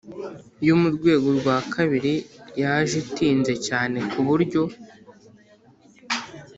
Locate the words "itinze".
3.03-3.53